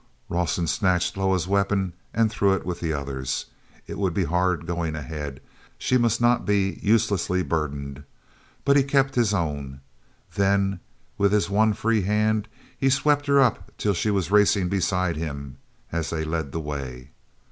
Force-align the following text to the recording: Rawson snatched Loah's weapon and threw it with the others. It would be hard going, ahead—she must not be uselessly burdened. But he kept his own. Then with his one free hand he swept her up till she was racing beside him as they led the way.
Rawson 0.29 0.65
snatched 0.65 1.15
Loah's 1.15 1.47
weapon 1.47 1.93
and 2.11 2.31
threw 2.31 2.53
it 2.55 2.65
with 2.65 2.79
the 2.79 2.91
others. 2.91 3.45
It 3.85 3.99
would 3.99 4.15
be 4.15 4.23
hard 4.23 4.65
going, 4.65 4.95
ahead—she 4.95 5.95
must 5.99 6.19
not 6.19 6.43
be 6.43 6.79
uselessly 6.81 7.43
burdened. 7.43 8.03
But 8.65 8.77
he 8.77 8.83
kept 8.83 9.13
his 9.13 9.31
own. 9.31 9.81
Then 10.33 10.79
with 11.19 11.31
his 11.31 11.51
one 11.51 11.73
free 11.73 12.01
hand 12.01 12.47
he 12.75 12.89
swept 12.89 13.27
her 13.27 13.39
up 13.41 13.71
till 13.77 13.93
she 13.93 14.09
was 14.09 14.31
racing 14.31 14.69
beside 14.69 15.17
him 15.17 15.59
as 15.91 16.09
they 16.09 16.23
led 16.23 16.51
the 16.51 16.59
way. 16.61 17.11